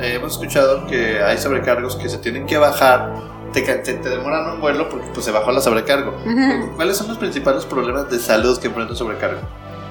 [0.00, 3.14] Eh, hemos escuchado que hay sobrecargos que se tienen que bajar,
[3.52, 6.14] te, te, te demoran un vuelo porque pues, se bajó la sobrecargo.
[6.76, 9.40] ¿Cuáles son los principales problemas de salud que enfrenta sobrecargo?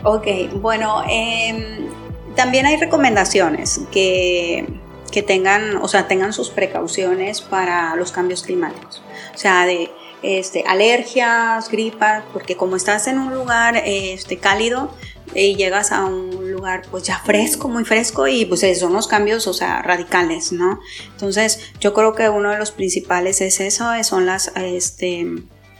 [0.03, 1.89] Ok, bueno, em,
[2.35, 4.65] también hay recomendaciones que,
[5.11, 9.03] que tengan, o sea, tengan sus precauciones para los cambios climáticos.
[9.35, 14.91] O sea, de este, alergias, gripas, porque como estás en un lugar este, cálido
[15.35, 19.47] y llegas a un lugar pues ya fresco, muy fresco y pues son los cambios,
[19.47, 20.79] o sea, radicales, ¿no?
[21.11, 25.25] Entonces yo creo que uno de los principales es eso, eh, son las, este,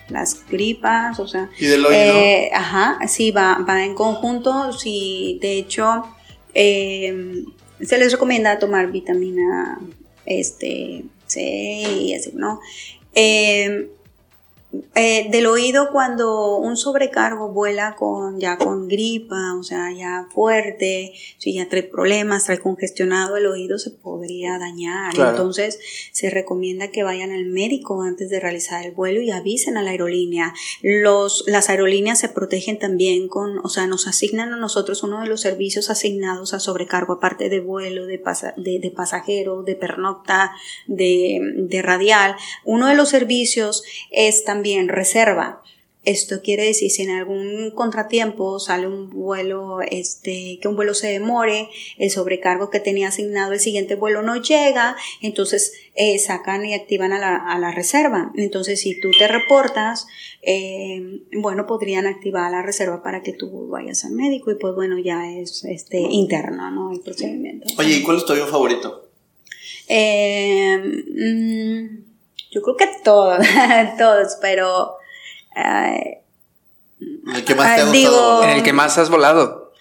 [0.08, 2.00] las gripas, o sea, ¿Y del oído?
[2.00, 4.74] eh, ajá, sí, va, va en conjunto.
[4.74, 6.04] Sí, de hecho,
[6.54, 7.44] eh,
[7.82, 9.80] se les recomienda tomar vitamina
[10.26, 12.60] este, C y así, ¿no?
[13.14, 13.90] Eh,
[14.94, 21.14] eh, del oído cuando un sobrecargo vuela con ya con gripa, o sea, ya fuerte,
[21.40, 25.14] si ya trae problemas, trae congestionado el oído, se podría dañar.
[25.16, 25.32] Claro.
[25.32, 25.80] Entonces,
[26.12, 29.90] se recomienda que vayan al médico antes de realizar el vuelo y avisen a la
[29.90, 30.54] aerolínea.
[30.84, 35.28] Los, las aerolíneas se protegen también con, o sea, nos asignan a nosotros uno de
[35.28, 40.52] los servicios asignados a sobrecargo, aparte de vuelo, de, pasa- de, de pasajero, de pernocta,
[40.86, 42.36] de, de radial.
[42.66, 45.62] Uno de los servicios es también reserva.
[46.06, 51.08] Esto quiere decir si en algún contratiempo sale un vuelo, este, que un vuelo se
[51.08, 56.74] demore, el sobrecargo que tenía asignado el siguiente vuelo no llega, entonces eh, sacan y
[56.74, 58.32] activan a la, a la reserva.
[58.36, 60.08] Entonces, si tú te reportas,
[60.42, 64.98] eh, bueno, podrían activar la reserva para que tú vayas al médico y pues bueno,
[65.00, 66.94] ya es este interno, ¿no?
[66.94, 67.68] El procedimiento.
[67.78, 69.10] Oye, ¿y cuál es tu avión favorito?
[69.90, 72.09] Eh, mm,
[72.52, 73.46] yo creo que todos,
[73.98, 74.96] todos, pero
[75.56, 76.22] eh,
[77.34, 77.92] ¿El que más te ha Ah, gustado?
[77.92, 78.44] digo-?
[78.44, 79.72] En el que más has volado.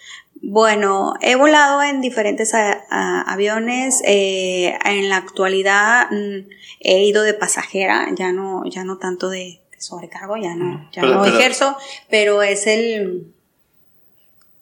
[0.41, 4.01] bueno, he volado en diferentes a- a- aviones.
[4.05, 6.47] eh, en la actualidad mm,
[6.79, 11.01] he ido de pasajera, ya no, ya no tanto de, de sobrecargo, ya no, ya
[11.01, 11.75] Pero- no pero- ejerzo,
[12.09, 13.33] pero es el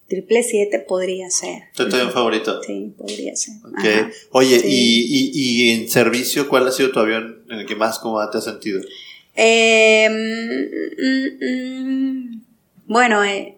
[0.08, 1.64] triple siete podría ser.
[1.76, 2.62] ¿Tu avión favorito?
[2.64, 3.56] Sí, podría ser.
[3.66, 3.78] Ok.
[3.78, 4.12] Ajá.
[4.32, 4.68] Oye, Sí.
[4.68, 8.30] y, y, y en servicio cuál ha sido tu avión en el que más cómoda
[8.32, 8.82] te has sentido?
[9.36, 12.42] Eh, mm, mm,
[12.88, 13.58] bueno, eh,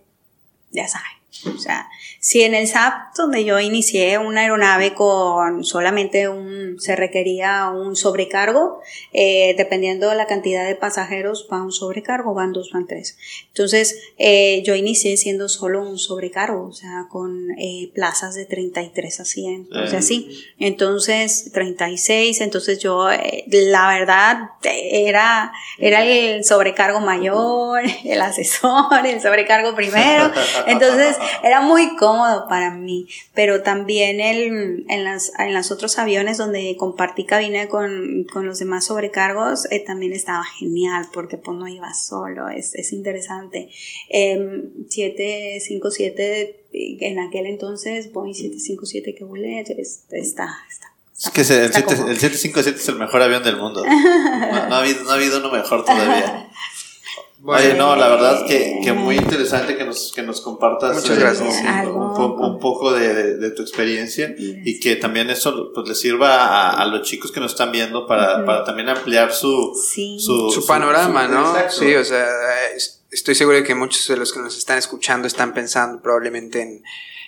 [0.71, 1.55] ya saben.
[1.55, 1.87] O sea,
[2.19, 7.95] si en el SAP donde yo inicié una aeronave con solamente un, se requería un
[7.95, 8.81] sobrecargo,
[9.13, 13.17] eh, dependiendo de la cantidad de pasajeros, va un sobrecargo, van dos, van tres.
[13.47, 19.19] Entonces, eh, yo inicié siendo solo un sobrecargo, o sea, con eh, plazas de 33
[19.21, 19.99] asientos, o sea, Eh.
[19.99, 20.45] así.
[20.59, 29.05] Entonces, 36, entonces yo, eh, la verdad, eh, era, era el sobrecargo mayor, el asesor,
[29.05, 30.31] el sobrecargo primero.
[30.67, 32.08] Entonces, era muy cómodo
[32.49, 38.25] para mí, pero también el, en, las, en los otros aviones donde compartí cabina con,
[38.31, 42.93] con los demás sobrecargos, eh, también estaba genial, porque pues no iba solo, es, es
[42.93, 43.69] interesante.
[44.09, 50.93] Em, 757, en aquel entonces, Boeing 757 que volé, es- está, está.
[51.21, 52.11] Es que el, está 7 cómodo.
[52.11, 53.83] el 757 es el mejor avión del mundo.
[54.49, 56.49] No, no ha, habido, no ha habido uno mejor todavía.
[57.41, 61.19] Oye, no, la verdad que, que muy interesante que nos, que nos compartas Muchas eh,
[61.21, 61.55] gracias.
[61.87, 65.95] un, un un poco de, de- de tu experiencia y que también eso pues, le
[65.95, 70.17] sirva a, a los chicos que nos están viendo para, para también ampliar su, Sí.
[70.19, 71.49] su, Su panorama, su- ¿no?
[71.51, 71.75] exacto.
[71.79, 72.27] Sí, o sea,
[72.75, 76.61] es- estoy seguro de que muchos de los que nos están escuchando están pensando probablemente
[76.61, 76.83] en,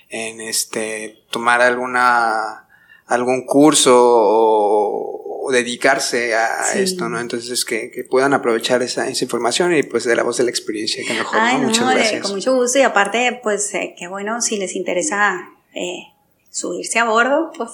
[0.09, 2.67] en este tomar alguna
[3.07, 5.20] algún curso o,
[5.51, 6.79] o dedicarse a Sí.
[6.79, 7.19] esto, ¿no?
[7.19, 10.49] Entonces que, que puedan aprovechar esa, esa información y pues de la voz de la
[10.49, 11.61] experiencia que mejor, Ay, ¿no?
[11.63, 12.21] no, Muchas de- gracias.
[12.23, 16.03] con mucho gusto y aparte, pues, eh, qué bueno si les interesa eh,
[16.49, 17.69] subirse a bordo, pues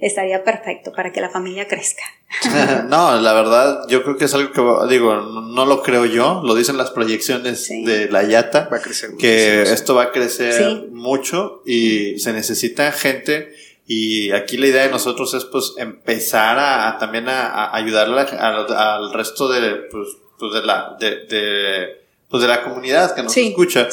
[0.00, 2.04] estaría perfecto para que la familia crezca.
[2.88, 6.54] no, la verdad, yo creo que es algo que, digo, no lo creo yo, lo
[6.54, 11.62] dicen las proyecciones de la Yata, va a crecer que esto va a crecer mucho
[11.66, 13.52] y se necesita gente
[13.92, 19.48] y aquí la idea de nosotros es pues empezar a, también a, ayudarle al resto
[19.48, 23.88] de, pues, pues de la, de, de, pues de la comunidad que nos escucha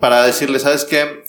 [0.00, 1.22] para decirle, ¿sabes qué?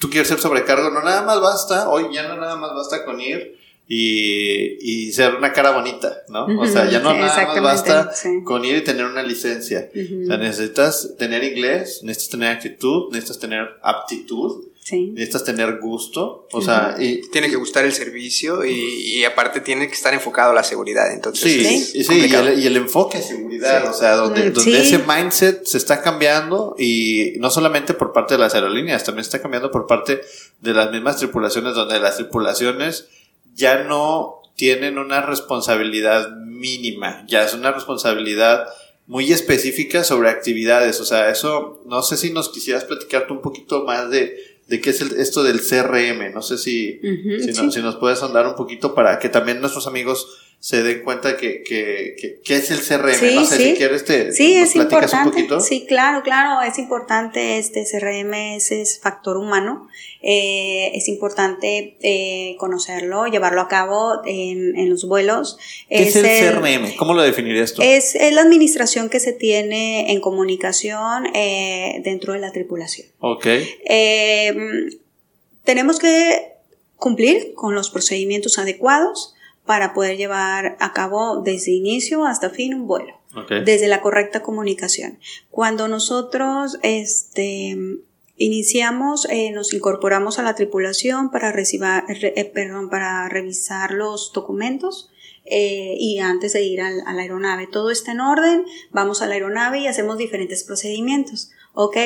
[0.00, 3.20] Tú quieres ser sobrecargo, no nada más basta, hoy ya no nada más basta con
[3.20, 3.56] ir
[3.86, 6.46] y, y ser una cara bonita, ¿no?
[6.46, 8.10] O sea, ya no nada más basta
[8.42, 9.88] con ir y tener una licencia.
[9.94, 14.69] O sea, necesitas tener inglés, necesitas tener actitud, necesitas tener aptitud.
[14.92, 19.94] Necesitas tener gusto, o sea, y tiene que gustar el servicio y, aparte tiene que
[19.94, 23.88] estar enfocado a la seguridad, entonces sí, sí, y el, y el, enfoque a seguridad,
[23.88, 28.40] o sea, donde, donde ese mindset se está cambiando y no solamente por parte de
[28.40, 30.22] las aerolíneas, también está cambiando por parte
[30.60, 33.06] de las mismas tripulaciones, donde las tripulaciones
[33.54, 38.66] ya no tienen una responsabilidad mínima, ya es una responsabilidad
[39.10, 41.00] muy específica sobre actividades.
[41.00, 44.36] O sea, eso, no sé si nos quisieras platicarte un poquito más de,
[44.70, 46.32] de qué es esto del CRM.
[46.32, 50.49] No sé si, si, si, nos puedes andar un poquito para que también nuestros amigos
[50.60, 53.14] se den cuenta que, que, que, es el CRM.
[53.14, 53.64] Sí, no sé sí.
[53.70, 55.48] si quieres te sí, es importante.
[55.60, 59.88] Sí, claro, claro, es importante este CRM, ese es factor humano.
[60.20, 65.56] Eh, es importante eh, conocerlo, llevarlo a cabo en, en los vuelos.
[65.88, 66.94] ¿Qué es, el, CRM?
[66.98, 67.80] ¿Cómo lo definirías tú?
[67.80, 73.08] Es, es, la administración que se tiene en comunicación eh, dentro de la tripulación.
[73.20, 73.46] Ok.
[75.64, 76.52] Tenemos que
[76.96, 79.34] cumplir con los procedimientos adecuados
[79.64, 83.20] para poder llevar a cabo desde inicio hasta fin un vuelo.
[83.64, 85.20] Desde la correcta comunicación.
[85.50, 87.78] Cuando nosotros este,
[88.36, 95.10] iniciamos, eh, nos incorporamos a la tripulación para, eh, perdón, para revisar los documentos.
[95.44, 99.34] Eh, y antes de ir a la aeronave, todo está en orden, vamos a la
[99.34, 101.96] aeronave y hacemos diferentes procedimientos, ¿ok?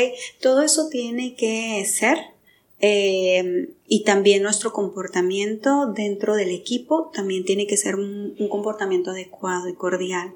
[0.41, 2.34] Todo eso tiene que ser
[2.87, 9.71] eh, y también nuestro comportamiento dentro del equipo también tiene que ser un, comportamiento adecuado
[9.71, 10.35] y cordial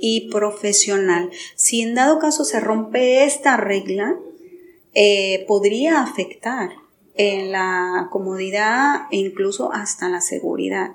[0.00, 1.28] y profesional.
[1.56, 4.16] Si en dado caso se rompe esta regla,
[4.94, 6.70] eh, podría afectar
[7.18, 10.92] en la comodidad e incluso hasta la seguridad.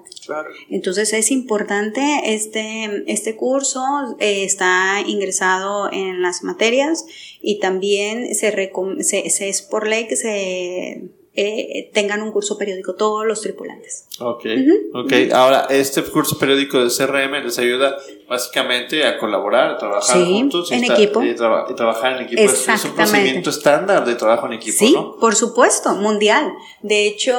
[0.70, 3.84] Entonces es importante este, este curso,
[4.20, 7.06] eh, está ingresado en las materias
[7.42, 8.74] y también se,
[9.04, 14.08] se, es por ley que se eh, tengan un curso periódico todos los tripulantes.
[14.20, 14.46] Ok,
[14.94, 15.14] ok.
[15.34, 17.98] Ahora, este curso periódico de CRM les ayuda
[18.30, 20.72] básicamente a colaborar, a trabajar juntos.
[20.72, 21.24] en equipo.
[21.24, 22.42] Y, trabajar en equipo.
[22.42, 26.54] Es, un procedimiento estándar de trabajo en equipo, sí, por supuesto, mundial.
[26.84, 27.36] De hecho,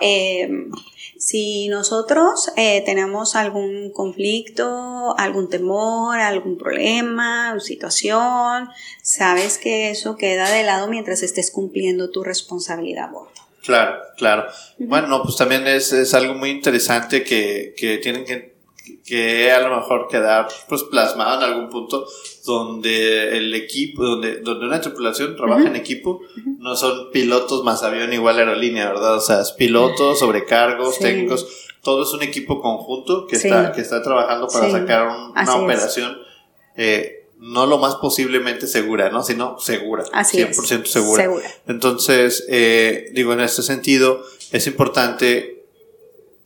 [0.00, 0.48] eh,
[1.18, 8.70] si nosotros eh, tenemos algún conflicto, algún temor, algún problema, situación,
[9.02, 13.32] sabes que eso queda de lado mientras estés cumpliendo tu responsabilidad a bordo.
[13.64, 14.46] Claro, claro.
[14.78, 18.57] Bueno, pues también es, es algo muy interesante que, que tienen que
[19.04, 22.06] que a lo mejor quedar pues plasmado en algún punto
[22.44, 26.20] donde el equipo, donde, donde una tripulación trabaja en equipo,
[26.58, 29.16] no son pilotos más avión igual aerolínea, ¿verdad?
[29.16, 31.46] O sea, es pilotos, sobrecargos, técnicos,
[31.82, 36.18] todo es un equipo conjunto que está, que está trabajando para sacar una operación
[36.76, 39.22] eh, no lo más posiblemente segura, ¿no?
[39.22, 41.22] Sino segura, Así 100% segura.
[41.22, 41.48] segura.
[41.66, 45.64] Entonces, eh, digo, en este sentido, es importante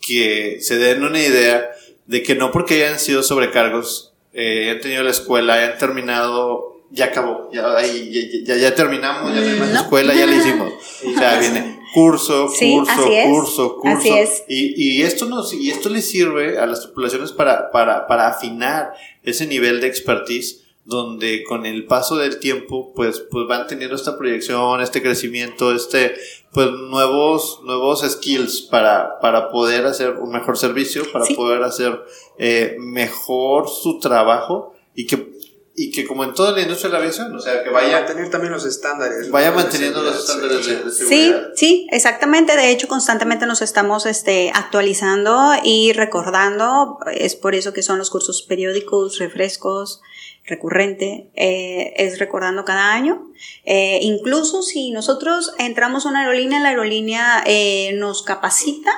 [0.01, 1.71] que se den una idea
[2.07, 7.07] de que no porque hayan sido sobrecargos, eh, hayan tenido la escuela, hayan terminado, ya
[7.07, 10.73] acabó, ya, ya, ya, terminamos, ya tenemos la escuela, ya la hicimos.
[11.07, 14.09] O sea, viene curso, curso, curso, curso.
[14.49, 18.93] Y, y, esto nos, y esto le sirve a las tripulaciones para, para, para afinar
[19.23, 24.19] ese nivel de expertise donde con el paso del tiempo pues, pues van teniendo esta
[24.19, 26.15] proyección, este crecimiento, este
[26.53, 32.05] pues nuevos, nuevos skills para, para poder hacer un mejor servicio, para poder hacer
[32.39, 35.33] eh, mejor su trabajo y que
[35.75, 38.01] y que como en toda la industria de la aviación, o sea, que vaya a
[38.01, 39.31] mantener también los estándares.
[39.31, 40.99] Vaya manteniendo los estándares de, seguridad.
[41.09, 42.57] Sí, sí, exactamente.
[42.57, 46.99] De hecho, constantemente nos estamos este, actualizando y recordando.
[47.15, 50.03] Es por eso que son los cursos periódicos, refrescos,
[50.45, 53.31] recurrente, eh, es recordando cada año.
[53.65, 58.93] Eh, incluso si nosotros entramos a una aerolínea, la aerolínea eh, nos capacita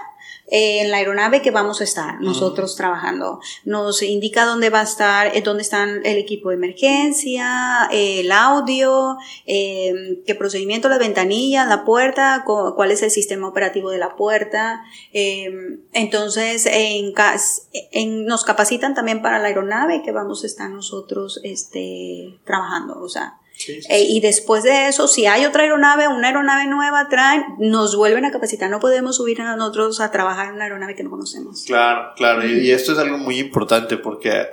[0.46, 3.40] en la aeronave que vamos a estar nosotros trabajando.
[3.64, 9.16] Nos indica dónde va a estar, eh, dónde están el equipo de emergencia, el audio,
[9.46, 14.82] em, qué procedimiento, la ventanilla, la puerta, cuál es el sistema operativo de la puerta.
[15.12, 17.14] Em, entonces, en,
[17.92, 23.00] en, nos capacitan también para la aeronave que vamos a estar nosotros este, trabajando.
[23.00, 23.38] O sea,
[23.88, 28.24] eh, y después de eso, si hay otra aeronave, una aeronave nueva traen, nos vuelven
[28.24, 28.70] a capacitar.
[28.70, 31.62] No podemos subir a nosotros a trabajar en una aeronave que no conocemos.
[31.66, 32.46] Claro, claro.
[32.46, 34.48] Y, esto es algo muy importante porque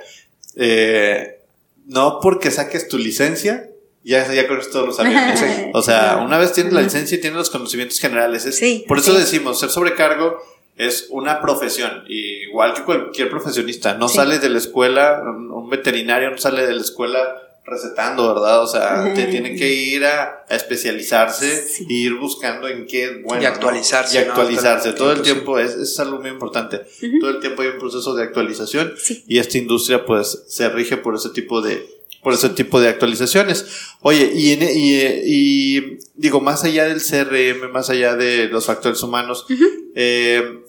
[0.56, 1.40] eh,
[1.86, 3.68] no porque saques tu licencia,
[4.04, 5.42] ya, ya conoces todos los aviones.
[5.74, 8.46] o sea, una vez tienes la licencia y tienes los conocimientos generales.
[8.46, 10.38] Es, por eso decimos, ser sobrecargo
[10.76, 13.94] es una profesión, igual que cualquier profesionista.
[13.94, 17.20] No sale de la escuela, un veterinario no sale de la escuela
[17.64, 18.62] recetando, ¿verdad?
[18.62, 23.42] O sea, te tiene que ir a, especializarse e ir buscando en qué es bueno.
[23.42, 24.16] Y actualizarse.
[24.16, 24.92] Y actualizarse.
[24.92, 26.80] Todo el tiempo es, es algo muy importante.
[27.20, 28.94] Todo el tiempo hay un proceso de actualización
[29.26, 33.66] y esta industria pues se rige por ese tipo de por ese tipo de actualizaciones.
[34.00, 39.44] Oye, y, y, digo, más allá del CRM, más allá de los factores humanos,
[39.96, 40.60] eh,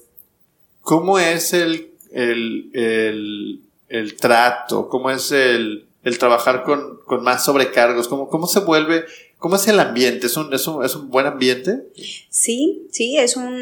[0.82, 4.90] ¿cómo es el, el, el, el trato?
[4.90, 8.08] ¿Cómo es el, el trabajar con, con más sobrecargos?
[8.08, 9.06] ¿Cómo, ¿Cómo se vuelve?
[9.44, 10.28] ¿Cómo es el ambiente?
[10.28, 11.82] ¿Es un, es un, es un buen ambiente?
[12.30, 13.54] Sí, sí, es un,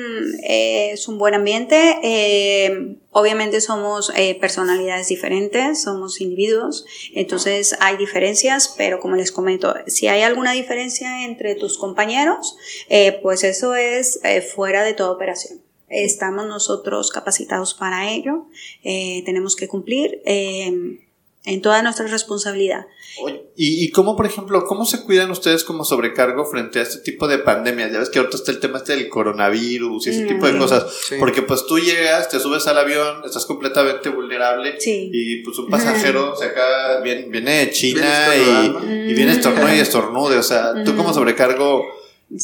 [0.43, 1.97] es un buen ambiente.
[2.03, 9.73] Eh, obviamente somos eh, personalidades diferentes, somos individuos, entonces hay diferencias, pero como les comento,
[9.87, 12.57] si hay alguna diferencia entre tus compañeros,
[12.87, 14.19] eh, pues eso es
[14.53, 15.61] fuera de toda operación.
[15.89, 18.45] Estamos nosotros capacitados para ello,
[18.83, 20.21] tenemos que cumplir
[21.43, 22.85] en toda nuestra responsabilidad.
[23.55, 27.27] ¿Y, ¿Y cómo, por ejemplo, cómo se cuidan ustedes como sobrecargo frente a este tipo
[27.27, 27.91] de pandemias?
[27.91, 30.85] Ya ves que ahorita está el tema este del coronavirus y ese tipo de cosas.
[31.19, 36.35] Porque pues tú llegas, te subes al avión, estás completamente vulnerable y pues un pasajero
[36.39, 40.37] se acá viene, viene de China y, viene estornudo y estornude.
[40.37, 41.85] O sea, tú como sobrecargo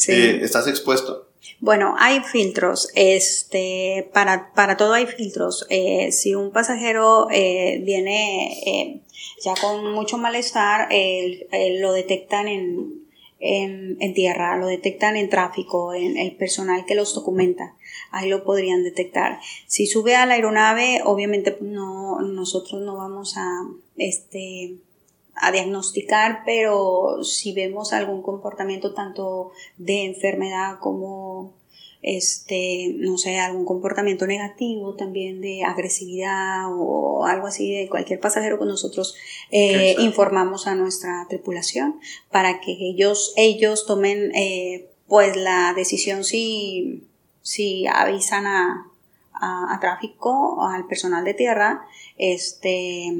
[0.08, 1.27] eh, estás expuesto.
[1.60, 5.66] Bueno, hay filtros, este, para, para todo hay filtros.
[5.70, 9.00] Eh, si un pasajero eh, viene eh,
[9.44, 10.88] ya con mucho malestar,
[11.80, 13.02] lo detectan en,
[13.40, 17.74] en, en, tierra, lo detectan en tráfico, en el personal que los documenta.
[18.10, 19.40] Ahí lo podrían detectar.
[19.66, 23.62] Si sube a la aeronave, obviamente no, nosotros no vamos a,
[23.96, 24.76] este,
[25.40, 31.52] a diagnosticar, pero si vemos algún comportamiento tanto de enfermedad como
[32.02, 38.58] este, no sé, algún comportamiento negativo también de agresividad o algo así de cualquier pasajero
[38.58, 39.16] con nosotros
[39.50, 41.98] eh, informamos a nuestra tripulación
[42.30, 47.04] para que ellos, ellos tomen eh, pues la decisión si,
[47.42, 48.86] si avisan a,
[49.32, 51.84] a, a tráfico, al personal de tierra,
[52.16, 53.12] este,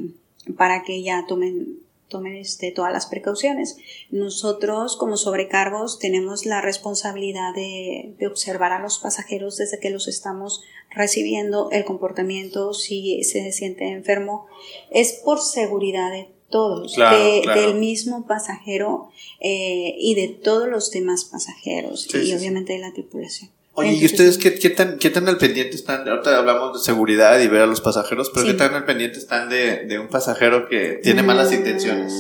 [0.56, 1.78] para que ya tomen
[2.09, 3.77] tomen este, todas las precauciones.
[4.11, 10.09] Nosotros como sobrecargos tenemos la responsabilidad de, de, observar a los pasajeros desde que los
[10.09, 14.47] estamos recibiendo, el comportamiento, si se siente enfermo,
[14.91, 19.11] es por seguridad de todos, del mismo pasajero
[19.41, 23.50] eh, y de todos los demás pasajeros y obviamente de la tripulación.
[23.78, 26.08] Oye, ¿y ustedes qué, qué, tan, qué tan al pendiente están?
[26.08, 29.49] Ahorita hablamos de seguridad y ver a los pasajeros, pero ¿qué tan al pendiente están
[29.49, 32.12] de, de un pasajero que tiene malas intenciones?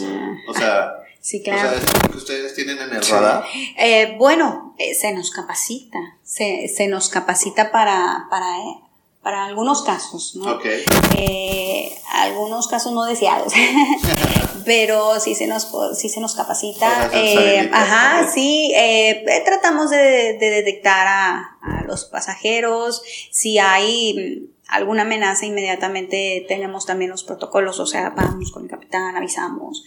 [0.48, 1.76] O sea, Sí, claro.
[1.76, 3.44] O sea, que ustedes tienen en el radar?
[3.76, 8.80] Eh, bueno, eh, se nos capacita, se, se nos capacita para, para, eh,
[9.22, 10.54] para algunos casos, ¿no?
[10.54, 10.84] Okay.
[11.18, 13.52] Eh, algunos casos no deseados,
[14.68, 17.10] pero sí se nos, sí se nos capacita.
[17.14, 25.02] Eh, ajá, sí, eh, tratamos de, de detectar a, a, los pasajeros, si hay alguna
[25.02, 29.86] amenaza, inmediatamente tenemos también los protocolos, o sea, vamos con el capitán, avisamos.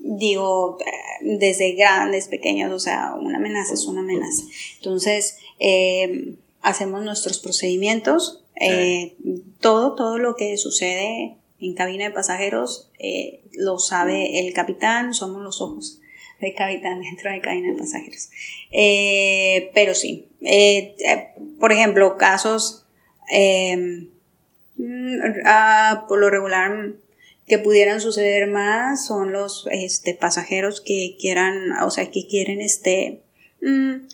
[0.00, 0.78] digo,
[1.20, 4.42] desde grandes, pequeños, o sea, una amenaza es una amenaza.
[4.78, 5.38] Entonces,
[6.62, 9.14] hacemos nuestros procedimientos, eh,
[9.60, 15.42] todo, todo lo que sucede en cabina de pasajeros eh, lo sabe el capitán, somos
[15.42, 16.00] los ojos
[16.40, 18.30] del capitán dentro de cabina de pasajeros.
[18.70, 20.28] Eh, pero sí,
[21.58, 22.86] por ejemplo, casos
[23.30, 24.08] em,
[24.76, 26.94] mm, ah, por lo regular
[27.48, 33.22] que pudieran suceder más son los este, pasajeros que quieran, o sea, que quieren este,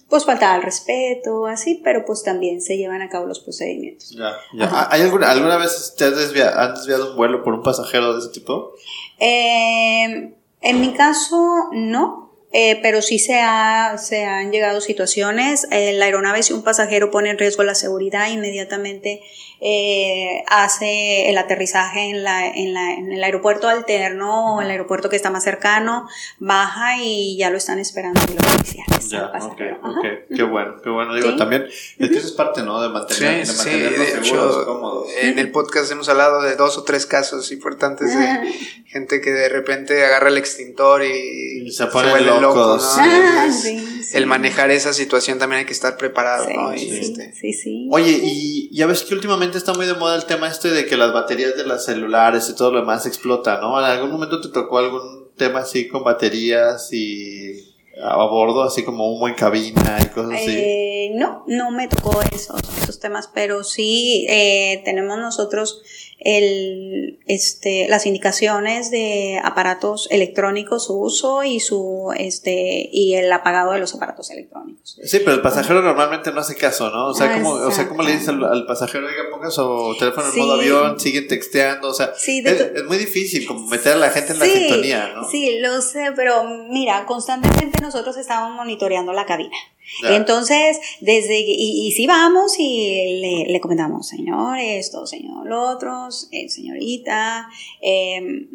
[0.09, 4.11] pues faltaba el respeto, así, pero pues también se llevan a cabo los procedimientos.
[4.11, 4.89] Ya, ya.
[4.91, 8.73] ¿Hay alguna, alguna vez te has desviado, un vuelo por un pasajero de ese tipo?
[9.19, 12.33] Eh, en mi caso, no.
[12.57, 15.67] eh, pero sí se, ha, se han llegado situaciones.
[15.73, 19.23] Eh, la aeronave, si un pasajero pone en riesgo la seguridad, inmediatamente
[19.67, 25.09] eh, hace el aterrizaje en, la, en, la, en, el aeropuerto alterno o el aeropuerto
[25.09, 26.07] que está más cercano,
[26.39, 29.09] baja y ya lo están esperando los oficiales.
[29.09, 30.05] Ya, ok, ok,
[30.37, 31.15] qué bueno, qué bueno.
[31.15, 32.83] Digo, también, es que eso es parte, ¿no?
[32.83, 35.09] De mantener, sí, de mantenerlos sí, de seguros, hecho, cómodos.
[35.23, 38.53] En el podcast hemos hablado de dos o tres casos importantes de
[38.87, 42.43] gente que de repente agarra el extintor y, Y se vuelve locos.
[42.43, 42.83] loco, ¿no?
[42.99, 44.17] Ah, Entonces, sí, sí.
[44.17, 46.75] El manejar esa situación también hay que estar preparado, Sí, ¿no?
[46.75, 47.89] Y, sí, este, sí, sí.
[47.91, 50.97] Oye, y ya ves que últimamente está muy de moda el tema este de que
[50.97, 53.79] las baterías de las celulares y todo lo demás explota, ¿no?
[53.79, 59.13] ¿En algún momento te tocó algún tema así con baterías y a bordo, así como
[59.13, 60.57] humo en cabina y cosas así?
[60.57, 65.83] Eh, no, no me tocó esos, esos temas, pero sí eh, tenemos nosotros
[66.25, 73.73] el, este, las indicaciones de aparatos electrónicos, su uso y su este y el apagado
[73.73, 74.99] de los aparatos electrónicos.
[75.05, 77.09] Sí, pero el pasajero normalmente no hace caso, ¿no?
[77.09, 80.27] O sea, Ah, ¿cómo, o sea, ¿cómo le dices al, pasajero, oiga, ponga su teléfono
[80.27, 80.41] en Sí.
[80.41, 81.89] modo avión, siguen texteando?
[81.89, 85.29] O sea, Sí, es, muy difícil como meter a la gente en la sintonía, ¿no?
[85.31, 89.57] Sí, lo sé, pero mira, constantemente nosotros estamos monitoreando la cabina.
[90.03, 90.17] Ya.
[90.17, 96.09] Entonces, desde, y, y si vamos y le, le comentamos, señor esto, señor lo otro,
[96.33, 97.49] eh, señorita,
[97.83, 98.47] eh,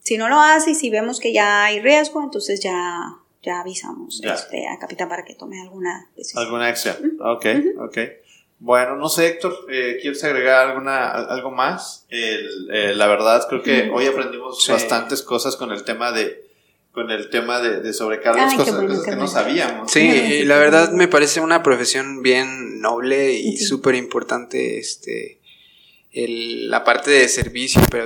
[0.00, 3.00] si no lo hace y si vemos que ya hay riesgo, entonces ya,
[3.42, 4.34] ya avisamos Ya.
[4.34, 6.44] Este, al capitán para que tome alguna decisión.
[6.44, 6.96] Alguna acción.
[7.20, 7.46] Ok,
[7.80, 7.98] ok.
[8.60, 12.06] Bueno, no sé, Héctor, eh, ¿quieres agregar alguna, al- algo más?
[12.08, 14.72] El- eh, la verdad, creo que hoy aprendimos Sí.
[14.72, 16.44] bastantes cosas con el tema de,
[16.94, 19.90] con el tema de, de sobrecargos, Ay, cosas, bueno, cosas qué que no sabíamos.
[19.90, 23.64] Sí, y la verdad me parece una profesión bien noble y Sí.
[23.66, 25.40] súper importante, este,
[26.12, 28.04] el- la parte de servicio, pero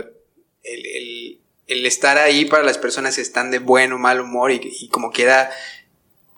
[0.64, 4.50] el, el- el estar ahí para las personas que están de buen o mal humor
[4.52, 5.50] y, y como quiera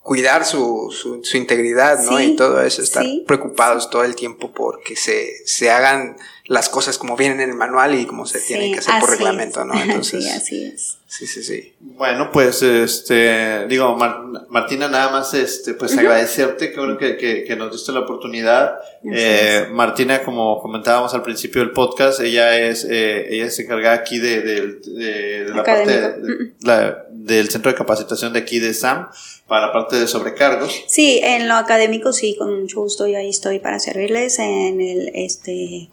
[0.02, 2.18] cuidar su, su, su integridad, ¿no?
[2.18, 3.22] Sí, y todo eso, estar sí.
[3.28, 6.16] preocupados todo el tiempo porque se, se hagan
[6.50, 9.08] las cosas como vienen en el manual y como se tienen Sí, que hacer por
[9.10, 9.66] reglamento, es.
[9.68, 9.80] ¿no?
[9.80, 10.96] Entonces, sí, así es.
[11.06, 11.74] sí, sí, sí.
[11.78, 17.44] Bueno, pues, este, digo, Mar- Martina, nada más, este, pues agradecerte, que bueno que, que,
[17.44, 18.80] que nos diste la oportunidad.
[19.04, 24.18] Eh, Martina, como comentábamos al principio del podcast, ella es, eh, ella se encarga aquí
[24.18, 28.74] de, de- de- de la parte de- la- del centro de capacitación de aquí de
[28.74, 29.08] SAM
[29.46, 30.72] para la parte de sobrecargos.
[30.88, 35.10] Sí, en lo académico sí, con mucho gusto yo ahí estoy para servirles en el
[35.14, 35.88] este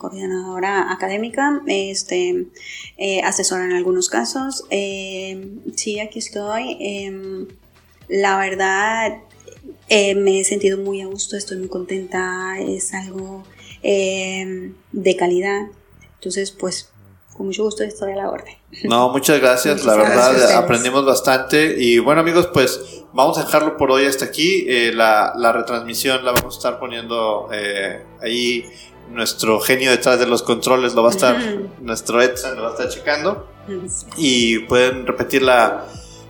[0.47, 2.47] coordinadora académica, este
[2.97, 4.63] eh, asesora en algunos casos.
[4.69, 6.77] Eh, sí, aquí estoy.
[6.79, 7.47] Em,
[8.07, 9.17] la verdad
[9.89, 13.43] eh, me he sentido muy a gusto, estoy muy contenta, es algo
[13.83, 15.67] em, de calidad.
[16.15, 16.89] Entonces, pues,
[17.35, 18.55] con mucho gusto estoy a la orden.
[18.83, 23.77] No, muchas gracias, la verdad gracias aprendimos bastante y bueno amigos, pues vamos a dejarlo
[23.77, 28.65] por hoy hasta aquí, Eh, la, la retransmisión la vamos a estar poniendo eh, ahí,
[29.09, 31.37] nuestro genio detrás de los controles lo va a estar,
[31.81, 33.47] nuestro Edson lo va a estar checando
[34.15, 35.85] y pueden repetirla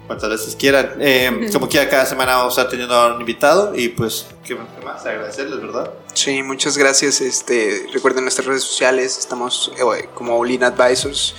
[0.07, 3.75] cuantas veces quieran, Eh, como quiera cada semana vamos a estar teniendo a un invitado
[3.75, 5.91] y pues qué qué más, agradecerles, ¿verdad?
[6.13, 7.21] Sí, muchas gracias.
[7.21, 11.35] Este, recuerden nuestras redes sociales, estamos eh, como Olin Advisors.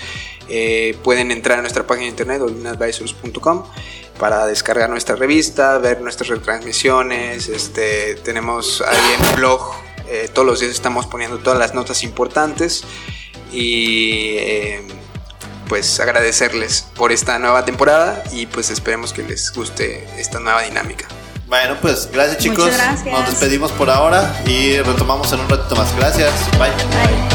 [0.48, 3.64] Eh, pueden entrar a nuestra página de internet olinadvisors.com
[4.18, 7.48] para descargar nuestra revista, ver nuestras retransmisiones.
[7.48, 9.72] Este, tenemos ahí en el blog,
[10.08, 12.84] eh, todos los días estamos poniendo todas las notas importantes
[13.52, 14.82] y eh,
[15.68, 21.06] pues agradecerles por esta nueva temporada y pues esperemos que les guste esta nueva dinámica.
[21.46, 23.06] Bueno, pues gracias chicos, Muchas gracias.
[23.06, 25.94] nos despedimos por ahora y retomamos en un ratito más.
[25.96, 26.68] Gracias, bye.
[26.70, 27.27] Bye.